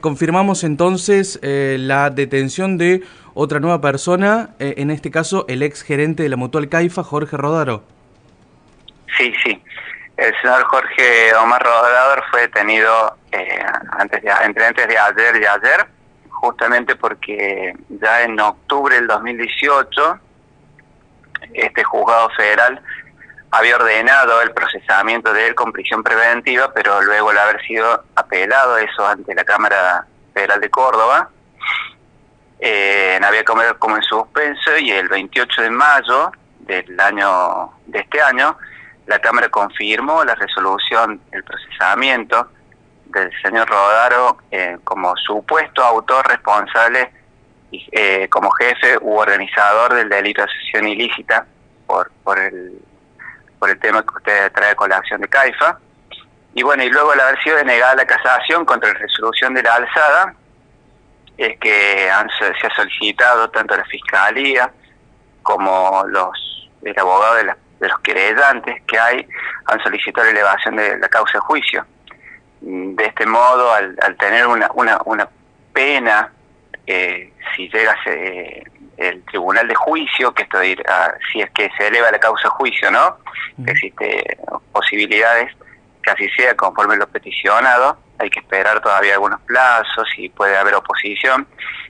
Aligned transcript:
Confirmamos 0.00 0.64
entonces 0.64 1.38
eh, 1.42 1.76
la 1.78 2.08
detención 2.08 2.78
de 2.78 3.02
otra 3.34 3.60
nueva 3.60 3.82
persona, 3.82 4.54
eh, 4.58 4.72
en 4.78 4.90
este 4.90 5.10
caso 5.10 5.44
el 5.48 5.62
ex 5.62 5.82
gerente 5.82 6.22
de 6.22 6.30
la 6.30 6.36
Mutual 6.36 6.70
Caifa, 6.70 7.04
Jorge 7.04 7.36
Rodaro. 7.36 7.84
Sí, 9.18 9.34
sí. 9.44 9.62
El 10.16 10.34
señor 10.40 10.64
Jorge 10.64 11.34
Omar 11.34 11.62
Rodaro 11.62 12.22
fue 12.30 12.40
detenido 12.40 13.18
eh, 13.32 13.62
antes 13.90 14.22
de, 14.22 14.30
entre 14.46 14.64
antes 14.64 14.88
de 14.88 14.96
ayer 14.96 15.42
y 15.42 15.44
ayer, 15.44 15.86
justamente 16.30 16.96
porque 16.96 17.74
ya 17.90 18.22
en 18.22 18.40
octubre 18.40 18.94
del 18.94 19.06
2018 19.06 20.18
este 21.52 21.84
juzgado 21.84 22.30
federal 22.30 22.80
había 23.52 23.76
ordenado 23.76 24.40
el 24.40 24.50
procesamiento 24.52 25.32
de 25.32 25.48
él 25.48 25.54
con 25.54 25.72
prisión 25.72 26.02
preventiva, 26.02 26.72
pero 26.72 27.02
luego 27.02 27.30
al 27.30 27.38
haber 27.38 27.62
sido 27.66 28.04
apelado 28.16 28.78
eso 28.78 29.06
ante 29.06 29.34
la 29.34 29.44
Cámara 29.44 30.06
Federal 30.32 30.58
de 30.58 30.70
Córdoba, 30.70 31.28
eh, 32.58 33.20
había 33.22 33.44
comido 33.44 33.78
como 33.78 33.96
en 33.96 34.02
suspenso 34.02 34.78
y 34.78 34.90
el 34.90 35.08
28 35.08 35.62
de 35.62 35.70
mayo 35.70 36.32
del 36.60 36.98
año 36.98 37.72
de 37.86 37.98
este 37.98 38.22
año 38.22 38.56
la 39.06 39.18
Cámara 39.18 39.50
confirmó 39.50 40.24
la 40.24 40.34
resolución, 40.34 41.20
el 41.30 41.44
procesamiento 41.44 42.48
del 43.06 43.30
señor 43.42 43.68
Rodaro 43.68 44.38
eh, 44.50 44.78
como 44.82 45.14
supuesto 45.16 45.82
autor 45.82 46.26
responsable 46.26 47.12
eh, 47.70 48.28
como 48.30 48.50
jefe 48.52 48.96
u 49.00 49.18
organizador 49.18 49.92
del 49.92 50.08
delito 50.08 50.40
de 50.40 50.50
asociación 50.50 50.88
ilícita 50.88 51.46
por, 51.86 52.10
por 52.22 52.38
el 52.38 52.80
por 53.62 53.70
el 53.70 53.78
tema 53.78 54.02
que 54.02 54.14
usted 54.16 54.50
trae 54.50 54.74
con 54.74 54.90
la 54.90 54.96
acción 54.96 55.20
de 55.20 55.28
CAIFA. 55.28 55.78
Y 56.52 56.64
bueno, 56.64 56.82
y 56.82 56.88
luego 56.88 57.12
al 57.12 57.20
haber 57.20 57.40
sido 57.44 57.58
denegada 57.58 57.94
la 57.94 58.04
casación 58.04 58.64
contra 58.64 58.92
la 58.92 58.98
resolución 58.98 59.54
de 59.54 59.62
la 59.62 59.76
alzada, 59.76 60.34
es 61.38 61.56
que 61.60 62.10
se 62.40 62.66
ha 62.66 62.74
solicitado 62.74 63.48
tanto 63.50 63.76
la 63.76 63.84
Fiscalía 63.84 64.68
como 65.44 66.02
los 66.08 66.70
el 66.82 66.98
abogado 66.98 67.36
de, 67.36 67.54
los 67.88 68.00
querellantes 68.00 68.82
que 68.82 68.98
hay, 68.98 69.28
han 69.66 69.80
solicitado 69.84 70.24
la 70.24 70.32
elevación 70.32 70.74
de 70.74 70.98
la 70.98 71.08
causa 71.08 71.34
de 71.34 71.40
juicio. 71.42 71.86
De 72.62 73.04
este 73.04 73.26
modo, 73.26 73.72
al, 73.72 74.16
tener 74.18 74.44
una, 74.48 74.68
una 75.04 75.28
pena, 75.72 76.32
eh, 76.86 77.32
si 77.54 77.68
llega 77.68 77.96
eh, 78.06 78.62
el 78.96 79.22
tribunal 79.24 79.68
de 79.68 79.74
juicio, 79.74 80.32
que 80.32 80.42
esto 80.42 80.58
si 80.60 81.40
es 81.40 81.50
que 81.50 81.70
se 81.76 81.88
eleva 81.88 82.10
la 82.10 82.18
causa 82.18 82.48
a 82.48 82.50
juicio, 82.50 82.90
¿no? 82.90 83.18
Existe 83.66 84.38
posibilidades 84.72 85.52
que 86.02 86.10
así 86.10 86.28
sea 86.30 86.56
conforme 86.56 86.96
lo 86.96 87.06
peticionado, 87.06 87.96
hay 88.18 88.30
que 88.30 88.40
esperar 88.40 88.80
todavía 88.80 89.14
algunos 89.14 89.40
plazos 89.42 90.08
y 90.16 90.28
puede 90.28 90.56
haber 90.56 90.74
oposición. 90.74 91.46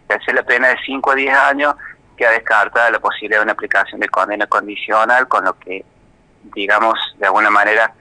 Y 0.09 0.13
hace 0.13 0.33
la 0.33 0.43
pena 0.43 0.69
de 0.69 0.77
5 0.85 1.11
a 1.11 1.15
10 1.15 1.35
años 1.35 1.75
queda 2.17 2.31
descartada 2.31 2.91
la 2.91 3.01
posibilidad 3.01 3.41
de 3.41 3.45
una 3.45 3.53
aplicación 3.53 4.01
de 4.01 4.09
condena 4.09 4.47
condicional, 4.47 5.29
con 5.29 5.45
lo 5.45 5.59
que, 5.59 5.85
digamos, 6.55 6.99
de 7.19 7.27
alguna 7.27 7.51
manera 7.51 7.95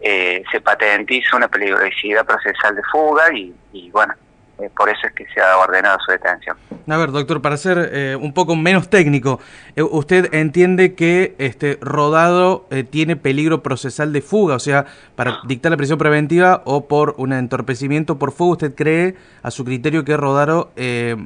eh, 0.00 0.42
se 0.50 0.60
patentiza 0.60 1.36
una 1.36 1.48
peligrosidad 1.48 2.24
procesal 2.24 2.74
de 2.74 2.82
fuga 2.90 3.32
y, 3.34 3.54
y 3.72 3.90
bueno, 3.90 4.14
eh, 4.62 4.70
por 4.76 4.88
eso 4.88 5.06
es 5.06 5.12
que 5.12 5.26
se 5.32 5.40
ha 5.40 5.56
ordenado 5.58 5.98
su 6.04 6.12
detención. 6.12 6.56
A 6.88 6.96
ver, 6.96 7.10
doctor, 7.10 7.40
para 7.40 7.56
ser 7.56 7.90
eh, 7.92 8.16
un 8.16 8.32
poco 8.32 8.56
menos 8.56 8.90
técnico, 8.90 9.40
eh, 9.76 9.82
¿usted 9.82 10.34
entiende 10.34 10.94
que 10.94 11.34
este 11.38 11.78
Rodado 11.80 12.66
tiene 12.90 13.16
peligro 13.16 13.62
procesal 13.62 14.12
de 14.12 14.22
fuga? 14.22 14.56
O 14.56 14.58
sea, 14.58 14.86
para 15.16 15.38
dictar 15.46 15.70
la 15.70 15.76
prisión 15.76 15.98
preventiva 15.98 16.62
o 16.64 16.88
por 16.88 17.14
un 17.18 17.32
entorpecimiento 17.32 18.18
por 18.18 18.32
fuga, 18.32 18.52
¿usted 18.52 18.74
cree 18.74 19.14
a 19.42 19.50
su 19.50 19.64
criterio 19.64 20.04
que 20.04 20.16
Rodado, 20.16 20.72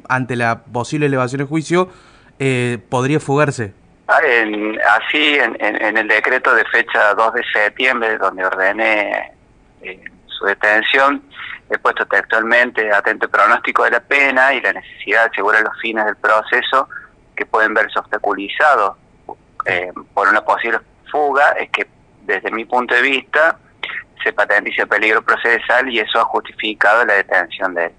ante 0.07 0.35
la 0.35 0.63
posible 0.63 1.07
elevación 1.07 1.39
de 1.39 1.45
juicio, 1.45 1.89
podría 2.89 3.19
fugarse? 3.19 3.73
Ah, 4.07 4.19
así, 4.97 5.37
en, 5.39 5.97
el 5.97 6.07
decreto 6.07 6.53
de 6.53 6.63
fecha 6.65 7.13
2 7.15 7.33
de 7.33 7.43
septiembre, 7.51 8.17
donde 8.17 8.45
ordené 8.45 9.31
su 10.37 10.45
detención, 10.45 11.23
he 11.69 11.77
puesto 11.77 12.05
textualmente 12.05 12.91
atento 12.91 13.29
pronóstico 13.29 13.83
de 13.83 13.91
la 13.91 13.99
pena 13.99 14.53
y 14.53 14.61
la 14.61 14.73
necesidad 14.73 15.23
de 15.23 15.29
asegurar 15.31 15.63
los 15.63 15.79
fines 15.81 16.05
del 16.05 16.15
proceso 16.17 16.87
que 17.35 17.45
pueden 17.45 17.73
verse 17.73 17.99
obstaculizados 17.99 18.97
eh, 19.65 19.91
por 20.13 20.27
una 20.27 20.41
posible 20.41 20.79
fuga, 21.11 21.51
es 21.59 21.69
que 21.71 21.87
desde 22.25 22.51
mi 22.51 22.65
punto 22.65 22.93
de 22.95 23.01
vista 23.01 23.57
se 24.23 24.33
patentiza 24.33 24.83
el 24.83 24.87
peligro 24.87 25.21
procesal 25.23 25.89
y 25.89 25.99
eso 25.99 26.19
ha 26.19 26.25
justificado 26.25 27.05
la 27.05 27.13
detención 27.13 27.73
de 27.73 27.85
él. 27.85 27.91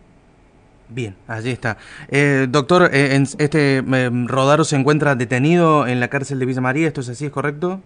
Bien, 0.88 1.16
allí 1.26 1.50
está. 1.50 1.78
Eh, 2.08 2.46
doctor, 2.48 2.90
eh, 2.92 3.20
¿este 3.38 3.82
Rodaro 4.26 4.64
se 4.64 4.76
encuentra 4.76 5.16
detenido 5.16 5.86
en 5.86 5.98
la 5.98 6.08
cárcel 6.08 6.38
de 6.38 6.46
Villa 6.46 6.60
María? 6.60 6.86
¿Esto 6.86 7.00
es 7.00 7.08
así, 7.08 7.26
es 7.26 7.32
correcto? 7.32 7.80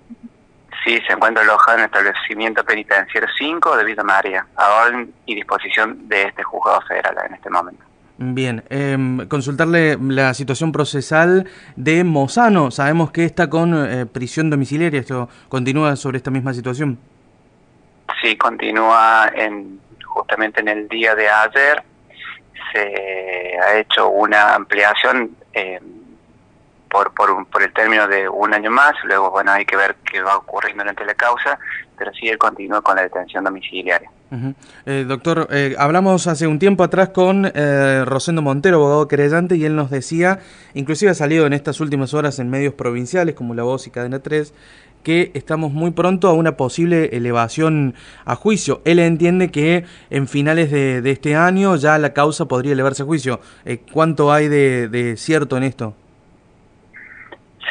Sí, 0.84 0.98
se 1.06 1.12
encuentra 1.12 1.42
alojado 1.42 1.78
en 1.78 1.80
el 1.80 1.86
establecimiento 1.86 2.64
penitenciario 2.64 3.28
5 3.38 3.76
de 3.76 3.84
Villa 3.84 4.02
María, 4.02 4.46
a 4.56 4.86
orden 4.86 5.12
y 5.26 5.34
disposición 5.34 6.08
de 6.08 6.22
este 6.22 6.42
juzgado 6.42 6.80
federal 6.82 7.16
en 7.26 7.34
este 7.34 7.50
momento. 7.50 7.84
Bien, 8.22 8.62
eh, 8.68 8.98
consultarle 9.28 9.96
la 9.98 10.34
situación 10.34 10.72
procesal 10.72 11.48
de 11.76 12.04
Mozano. 12.04 12.70
Sabemos 12.70 13.10
que 13.12 13.24
está 13.24 13.48
con 13.48 13.74
eh, 13.74 14.06
prisión 14.06 14.50
domiciliaria. 14.50 15.00
¿Esto 15.00 15.28
continúa 15.48 15.96
sobre 15.96 16.18
esta 16.18 16.30
misma 16.30 16.52
situación? 16.52 16.98
Sí, 18.22 18.36
continúa 18.36 19.30
en, 19.34 19.80
justamente 20.04 20.60
en 20.60 20.68
el 20.68 20.88
día 20.88 21.14
de 21.14 21.28
ayer. 21.30 21.82
Se 22.72 23.58
ha 23.58 23.78
hecho 23.78 24.08
una 24.10 24.54
ampliación. 24.54 25.30
Eh, 25.54 25.80
por, 26.90 27.14
por, 27.14 27.62
el 27.62 27.72
término 27.72 28.06
de 28.08 28.28
un 28.28 28.52
año 28.52 28.70
más, 28.70 28.92
luego 29.04 29.30
bueno 29.30 29.52
hay 29.52 29.64
que 29.64 29.76
ver 29.76 29.96
qué 30.10 30.20
va 30.20 30.36
ocurriendo 30.36 30.82
durante 30.82 31.04
la 31.04 31.14
causa, 31.14 31.58
pero 31.96 32.12
sí 32.12 32.28
él 32.28 32.36
continúa 32.36 32.82
con 32.82 32.96
la 32.96 33.02
detención 33.02 33.44
domiciliaria. 33.44 34.10
eh, 34.86 35.04
doctor, 35.06 35.48
eh, 35.50 35.74
hablamos 35.78 36.26
hace 36.26 36.46
un 36.46 36.58
tiempo 36.58 36.82
atrás 36.84 37.10
con 37.10 37.50
eh, 37.54 38.04
Rosendo 38.04 38.42
Montero, 38.42 38.76
abogado 38.76 39.08
querellante, 39.08 39.56
y 39.56 39.64
él 39.64 39.76
nos 39.76 39.90
decía, 39.90 40.40
inclusive 40.74 41.12
ha 41.12 41.14
salido 41.14 41.46
en 41.46 41.52
estas 41.52 41.80
últimas 41.80 42.12
horas 42.12 42.38
en 42.38 42.50
medios 42.50 42.74
provinciales 42.74 43.34
como 43.34 43.54
La 43.54 43.62
Voz 43.62 43.86
y 43.86 43.90
Cadena 43.90 44.18
3, 44.18 44.52
que 45.02 45.30
estamos 45.34 45.72
muy 45.72 45.92
pronto 45.92 46.28
a 46.28 46.34
una 46.34 46.56
posible 46.56 47.10
elevación 47.12 47.94
a 48.24 48.34
juicio. 48.34 48.82
Él 48.84 48.98
entiende 48.98 49.50
que 49.50 49.84
en 50.10 50.28
finales 50.28 50.70
de, 50.70 51.08
este 51.10 51.36
año 51.36 51.76
ya 51.76 51.98
la 51.98 52.12
causa 52.12 52.46
podría 52.46 52.72
elevarse 52.72 53.02
a 53.02 53.06
juicio. 53.06 53.40
Eh, 53.64 53.80
¿Cuánto 53.92 54.32
hay 54.32 54.48
de 54.48 55.14
cierto 55.16 55.56
en 55.56 55.62
esto? 55.62 55.94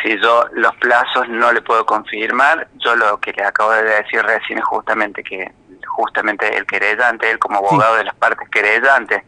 Si 0.02 0.20
yo 0.22 0.46
los 0.54 0.76
plazos 0.78 1.28
no 1.30 1.52
le 1.52 1.62
puedo 1.62 1.86
confirmar, 1.86 2.68
yo 2.78 2.96
lo 2.96 3.20
que 3.20 3.34
le 3.34 3.44
acabo 3.44 3.72
de 3.72 3.84
decir 3.84 4.22
recién 4.22 4.60
es 4.60 4.66
justamente 4.66 5.24
que 5.24 5.52
justamente 5.88 6.58
el 6.58 6.66
querellante, 6.66 7.30
él 7.30 7.40
como 7.40 7.58
abogado 7.58 7.96
de 7.96 8.06
las 8.06 8.16
partes 8.16 8.48
querellantes 8.50 9.24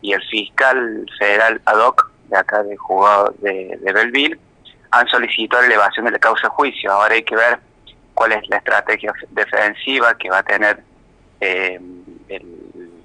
y 0.00 0.12
el 0.12 0.22
fiscal 0.22 1.06
federal 1.18 1.60
ad 1.66 1.78
hoc 1.78 2.10
de 2.28 2.38
acá 2.38 2.62
del 2.62 2.78
juzgado 2.78 3.34
de, 3.38 3.78
de 3.80 3.92
Belleville 3.92 4.38
han 4.90 5.06
solicitado 5.08 5.62
la 5.62 5.68
elevación 5.68 6.06
de 6.06 6.12
la 6.12 6.18
causa 6.18 6.42
de 6.44 6.48
juicio. 6.48 6.92
Ahora 6.92 7.14
hay 7.14 7.22
que 7.22 7.36
ver 7.36 7.58
cuál 8.14 8.32
es 8.32 8.48
la 8.48 8.56
estrategia 8.56 9.12
defensiva 9.30 10.16
que 10.16 10.30
va 10.30 10.38
a 10.38 10.42
tener 10.42 10.82
eh, 11.40 11.80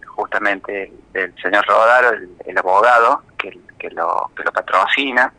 justamente 0.05 0.93
el, 1.13 1.33
señor 1.41 1.65
Rodaro, 1.67 2.17
el, 2.45 2.57
abogado 2.57 3.23
que, 3.37 3.57
que, 3.77 3.89
lo, 3.89 4.31
que 4.35 4.43
lo 4.43 4.51
patrocina 4.51 5.33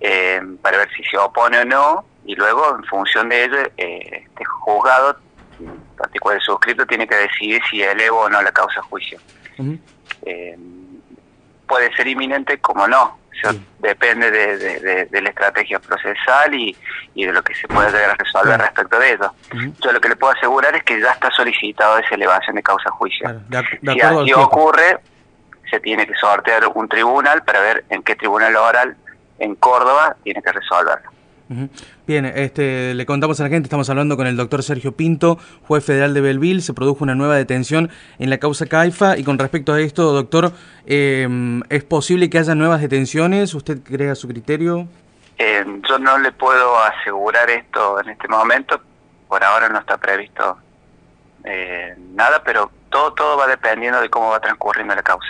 eh, 0.00 0.40
para 0.62 0.78
ver 0.78 0.88
si 0.96 1.04
se 1.04 1.16
opone 1.18 1.58
o 1.58 1.64
no, 1.64 2.04
y 2.24 2.34
luego 2.34 2.76
en 2.76 2.84
función 2.84 3.28
de 3.28 3.44
ello, 3.44 3.58
eh, 3.76 4.24
este 4.26 4.44
juzgado, 4.44 5.16
en 5.58 5.78
particular 5.96 6.38
el 6.38 6.42
suscrito, 6.42 6.86
tiene 6.86 7.06
que 7.06 7.16
decidir 7.16 7.60
si 7.70 7.82
elevo 7.82 8.20
o 8.20 8.28
no 8.28 8.40
la 8.40 8.52
causa 8.52 8.80
a 8.80 8.82
juicio. 8.84 9.18
eh, 10.22 10.58
puede 11.66 11.94
ser 11.94 12.08
inminente 12.08 12.58
como 12.58 12.88
no, 12.88 13.20
depende 13.78 14.30
de, 14.30 15.06
de, 15.06 15.22
la 15.22 15.28
estrategia 15.30 15.78
procesal 15.78 16.52
y, 16.54 16.76
y, 17.14 17.24
de 17.24 17.32
lo 17.32 17.42
que 17.42 17.54
se 17.54 17.68
puede 17.68 18.14
resolver 18.14 18.60
respecto 18.60 18.98
de 18.98 19.12
ello. 19.12 19.32
Yo 19.80 19.92
lo 19.92 20.00
que 20.00 20.08
le 20.08 20.16
puedo 20.16 20.32
asegurar 20.32 20.74
es 20.74 20.82
que 20.82 21.00
ya 21.00 21.12
está 21.12 21.30
solicitado 21.30 21.98
esa 21.98 22.14
elevación 22.14 22.56
de 22.56 22.62
causa 22.62 22.88
a 22.88 22.92
juicio. 22.92 23.28
si 23.82 24.00
así 24.00 24.32
ocurre, 24.32 24.98
se 25.70 25.80
tiene 25.80 26.06
que 26.06 26.14
sortear 26.14 26.66
un 26.74 26.88
tribunal 26.88 27.42
para 27.44 27.60
ver 27.60 27.84
en 27.88 28.02
qué 28.02 28.16
tribunal 28.16 28.56
oral 28.56 28.96
en 29.40 29.56
Córdoba 29.56 30.16
tiene 30.22 30.40
que 30.40 30.52
resolverlo. 30.52 31.10
Bien, 32.06 32.26
este, 32.26 32.94
le 32.94 33.06
contamos 33.06 33.40
a 33.40 33.42
la 33.42 33.48
gente, 33.48 33.66
estamos 33.66 33.90
hablando 33.90 34.16
con 34.16 34.28
el 34.28 34.36
doctor 34.36 34.62
Sergio 34.62 34.92
Pinto, 34.92 35.36
juez 35.66 35.84
federal 35.84 36.14
de 36.14 36.20
Belville, 36.20 36.62
se 36.62 36.74
produjo 36.74 37.02
una 37.02 37.16
nueva 37.16 37.34
detención 37.34 37.90
en 38.20 38.30
la 38.30 38.38
causa 38.38 38.66
CAIFA 38.66 39.18
y 39.18 39.24
con 39.24 39.36
respecto 39.36 39.72
a 39.72 39.80
esto, 39.80 40.12
doctor, 40.12 40.52
eh, 40.86 41.28
¿es 41.68 41.82
posible 41.82 42.30
que 42.30 42.38
haya 42.38 42.54
nuevas 42.54 42.80
detenciones? 42.80 43.52
¿Usted 43.54 43.82
crea 43.82 44.14
su 44.14 44.28
criterio? 44.28 44.86
Eh, 45.38 45.64
yo 45.88 45.98
no 45.98 46.18
le 46.18 46.30
puedo 46.30 46.78
asegurar 46.84 47.50
esto 47.50 48.00
en 48.00 48.10
este 48.10 48.28
momento, 48.28 48.80
por 49.26 49.42
ahora 49.42 49.68
no 49.68 49.80
está 49.80 49.96
previsto 49.98 50.56
eh, 51.42 51.96
nada, 52.14 52.42
pero 52.44 52.70
todo, 52.90 53.12
todo 53.14 53.36
va 53.36 53.46
dependiendo 53.46 54.00
de 54.00 54.08
cómo 54.08 54.30
va 54.30 54.40
transcurriendo 54.40 54.94
la 54.94 55.02
causa. 55.02 55.28